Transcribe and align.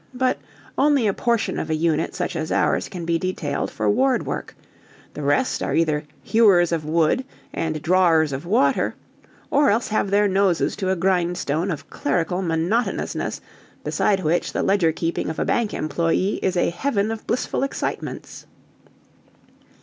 But 0.15 0.39
only 0.79 1.05
a 1.05 1.13
portion 1.13 1.59
of 1.59 1.69
a 1.69 1.75
unit 1.75 2.15
such 2.15 2.35
as 2.35 2.51
ours 2.51 2.89
can 2.89 3.05
be 3.05 3.19
detailed 3.19 3.69
for 3.69 3.87
ward 3.87 4.25
work: 4.25 4.55
the 5.13 5.21
rest 5.21 5.61
are 5.61 5.75
either 5.75 6.05
hewers 6.23 6.71
of 6.71 6.83
wood 6.83 7.23
and 7.53 7.79
drawers 7.83 8.33
of 8.33 8.43
water 8.43 8.95
or 9.51 9.69
else 9.69 9.89
have 9.89 10.09
their 10.09 10.27
noses 10.27 10.75
to 10.77 10.89
a 10.89 10.95
grindstone 10.95 11.69
of 11.69 11.91
clerical 11.91 12.41
monotonousness 12.41 13.41
beside 13.83 14.21
which 14.23 14.53
the 14.53 14.63
ledger 14.63 14.91
keeping 14.91 15.29
of 15.29 15.37
a 15.37 15.45
bank 15.45 15.71
employee 15.71 16.39
is 16.41 16.57
a 16.57 16.71
heaven 16.71 17.11
of 17.11 17.27
blissful 17.27 17.61
excitements. 17.61 18.47